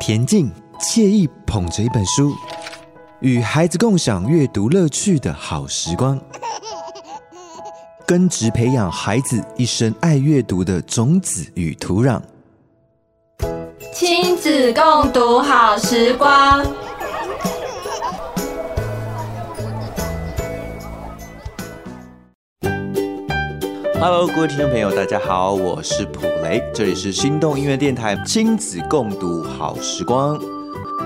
[0.00, 2.32] 恬静惬意，捧着一本书，
[3.20, 6.20] 与孩子共享阅读乐趣的好时光，
[8.06, 12.20] 根植培养孩子一生爱阅读的种子与土壤。
[13.94, 16.64] 亲子共读好时光。
[23.98, 30.38] Hello，各位听众朋友，大家好，我是普雷，这里是心动音乐电台亲子共读好时光。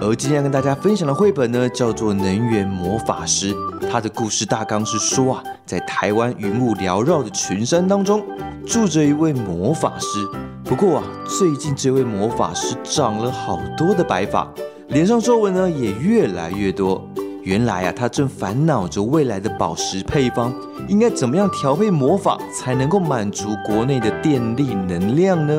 [0.00, 3.54] 而今天要跟大家分享的绘本呢，叫做《能源魔法师》。
[3.90, 8.24] 它的故事大纲是说啊，在台湾云雾缭绕的群山当中，
[8.66, 10.26] 住着一位魔法师。
[10.64, 14.48] 不过啊，最近这位魔法师长了好多的白发，
[14.88, 17.07] 脸上皱纹呢也越来越多。
[17.48, 20.54] 原来啊，他正烦恼着未来的宝石配方
[20.86, 25.58] 应该怎么样调配魔法，才能够满足国内的电力能量呢？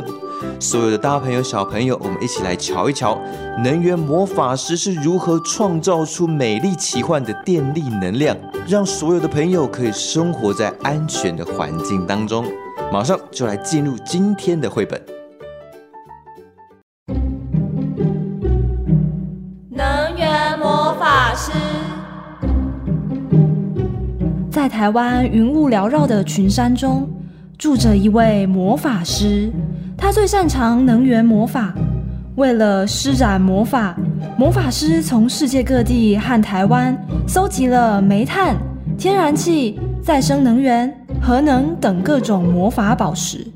[0.60, 3.20] 所有的大朋友、小朋友，我们一起来瞧一瞧，
[3.64, 12.46] 能源魔法师是如何创造出美丽奇幻的电力能量，让所有的朋友可以生活在安全的环境当中。
[12.94, 15.19] 马上就来进入今天的绘本。
[24.60, 27.10] 在台湾云雾缭绕的群山中，
[27.58, 29.50] 住着一位魔法师。
[29.96, 31.74] 他最擅长能源魔法。
[32.36, 33.96] 为了施展魔法，
[34.38, 36.94] 魔法师从世界各地和台湾
[37.26, 38.58] 搜集了煤炭、
[38.98, 43.48] 天然气、再生能源、核能等各种魔法宝石。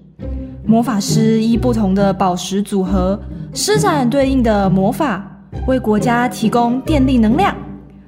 [0.66, 3.20] 魔法师依不同的宝石组合，
[3.54, 5.30] 施展对应的魔法，
[5.68, 7.54] 为国家提供电力能量，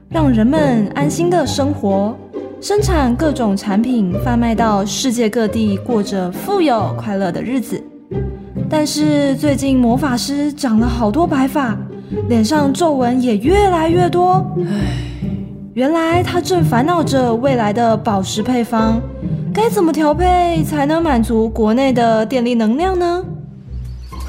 [0.08, 2.16] 让人们安心的生活。
[2.66, 7.80] 生产各种产品，贩卖到世界各地，过着富有快乐的日子。
[8.68, 11.78] 但是最近魔法师长了好多白发，
[12.28, 14.44] 脸上皱纹也越来越多。
[15.76, 19.00] 原来他正烦恼着未来的宝石配方，
[19.54, 23.24] 该怎么调配才能满足国内的电力能量呢？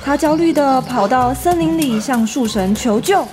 [0.04, 3.24] 他焦虑地跑到森林里向树神求救。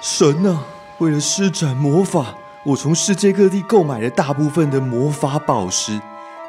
[0.00, 0.64] 神啊！
[0.98, 5.92] 为了施展魔法，我从世界各地购买了大部分的魔法宝石，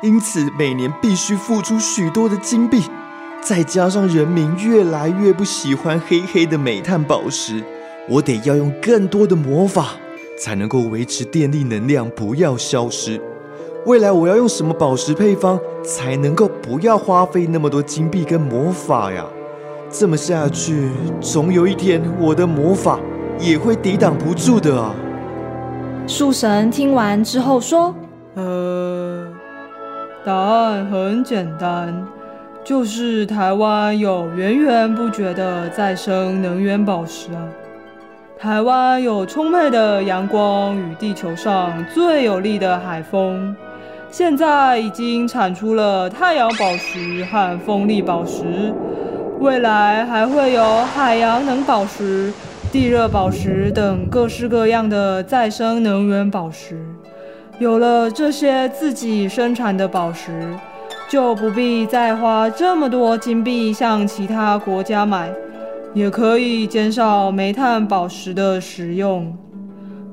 [0.01, 2.81] 因此每年必须付出许多的金币。
[3.41, 7.63] 再加上人民越来越不喜欢黑黑的煤炭宝石，
[8.09, 9.89] 我得要用更多的魔法，
[10.39, 13.21] 才能够维持电力能量不要消失。
[13.85, 19.23] 未来我要用什么宝石配方，才能够不要花费那么多金币跟魔法呀？
[19.91, 20.89] 这么下去，
[21.21, 22.99] 总有一天我的魔法。
[23.39, 24.93] 也会抵挡不住的啊！
[26.05, 27.95] 树神听完之后说
[28.35, 29.25] ：“呃，
[30.25, 32.05] 答案很简单，
[32.65, 37.47] 就是台湾有源源不绝的再生能源宝石啊！
[38.37, 43.55] 台湾有充沛的阳光与地球上最有力的海风，
[44.11, 48.73] 现在已经产出了太阳宝石和风力宝石，
[49.39, 52.33] 未来还会有海洋能宝石。”
[52.71, 56.79] 地热宝石等各式各样的再生能源宝石，
[57.57, 60.47] 有了这些自己生产的宝石，
[61.09, 65.31] 就不必再花这么多金币向其他国家买，
[65.95, 69.35] 也可以减少煤炭宝石的使用。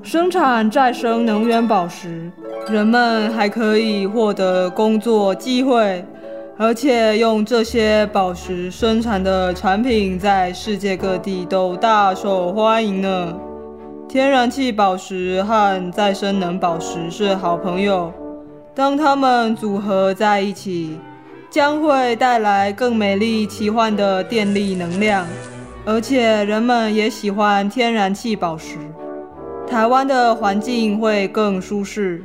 [0.02, 2.30] 生产再生能源宝石，
[2.70, 6.02] 人们还可以获得工作机会。
[6.58, 13.38] 而且用这些宝石生产的产品，在世界各地都大受欢迎呢。
[14.08, 18.10] 天然气宝石和再生能宝石是好朋友，
[18.74, 20.98] 当它们组合在一起，
[21.50, 25.26] 将会带来更美丽奇幻的电力能量。
[25.84, 28.78] 而且人们也喜欢天然气宝石，
[29.68, 32.24] 台湾的环境会更舒适。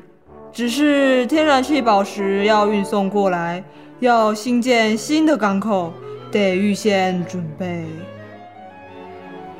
[0.53, 3.63] 只是天然气宝石要运送过来。
[3.99, 5.93] 要新建新的港口，
[6.31, 7.85] 得预先准备。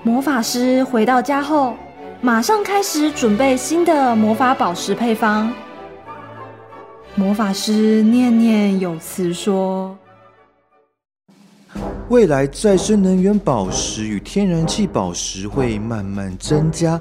[0.02, 1.76] 魔法师回到家后，
[2.22, 5.54] 马上开始准备新的魔法宝石配方。
[7.14, 9.96] 魔法师念念有词说
[12.10, 17.00] ：“未来再生能源宝石与天然气宝石会慢慢增加，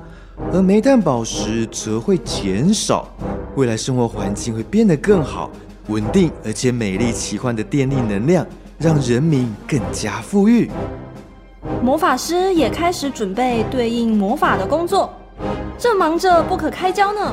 [0.52, 3.08] 而煤炭宝石则会减少。
[3.56, 5.50] 未来生活环境会变得更好。”
[5.88, 8.46] 稳定而且美丽奇幻的电力能量，
[8.78, 10.70] 让人民更加富裕。
[11.82, 15.12] 魔法师也开始准备对应魔法的工作，
[15.76, 17.32] 正忙着不可开交呢。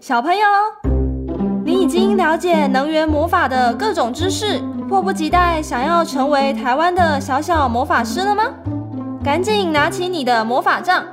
[0.00, 0.46] 小朋友，
[1.86, 8.42] 已经了解能源魔法的各种知识，迫不及待想要成为台湾的小小魔法师了吗？
[9.22, 11.04] 赶紧拿起你的魔法杖，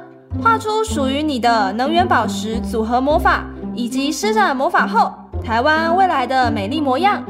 [0.42, 7.24] 画出属于你的能源宝石组合魔法，以及施展魔法后台湾未来的美丽模样。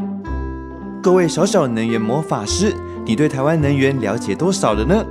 [1.01, 2.73] 各位小小能源魔法师，
[3.03, 5.03] 你对台湾能源了解多少了呢？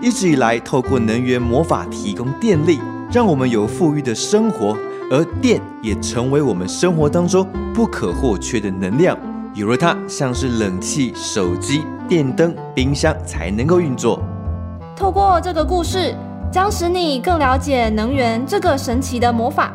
[0.00, 2.78] 一直以来，透过能源魔法提供电力，
[3.10, 4.76] 让我们有富裕的生活，
[5.10, 9.18] 而电也成为我们生活当中不可或缺的能量。
[9.54, 14.22] 有了它，像是冷气、手机、电灯、冰箱才能够运作。
[14.96, 16.14] 透过这个故事，
[16.52, 19.72] 将使你更了解能源这个神奇的魔法。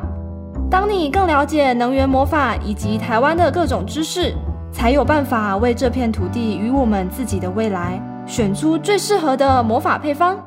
[0.71, 4.33] 当你更了解能源魔法以及台湾的各种知识，
[4.71, 8.01] 才有办法为这片土地与我们自己的未来。
[8.25, 10.37] 选出最适合的魔法配方，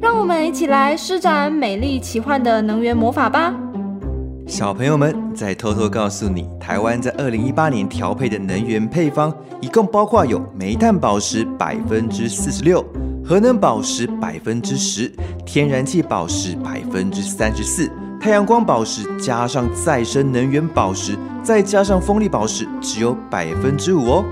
[0.00, 3.54] 让我们一起来施展美丽奇幻的能源魔法吧！
[4.46, 12.84] 小朋友们，再偷偷告诉你，台湾在二零一八年调配的能源配方，一共包括有煤炭宝石百分之四十六，
[13.24, 15.10] 核能宝石百分之十，
[15.46, 24.24] 天然气宝石百分之三十四，太阳光宝石加上再生能源宝石，再加上风力宝石，只有百分之五哦。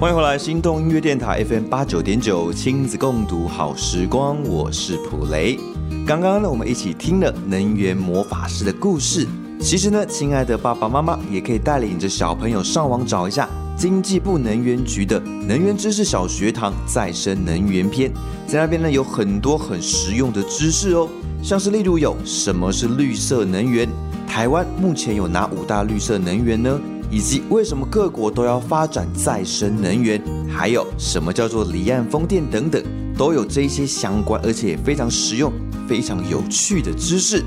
[0.00, 5.58] 欢迎回来，心动音乐电台 FM 八九点九，亲子共读好时光，我是普雷。
[6.06, 9.26] 刚刚呢，我们一起听了能源魔法师的故事。
[9.60, 18.12] 其实呢，亲爱的爸爸妈妈也可以带领着小朋友上网找一下经济部能源局的能源知识小学堂再生能源篇，
[18.46, 21.08] 在那边呢有很多很实用的知识哦，
[21.42, 23.88] 像是例如有什么是绿色能源，
[24.28, 26.80] 台湾目前有哪五大绿色能源呢？
[27.10, 32.82] 以及为什么各国都要发展再生能源，还有什么叫做离岸风电等等，
[33.16, 35.52] 都有这些相关而且非常实用、
[35.88, 37.42] 非常有趣的知识。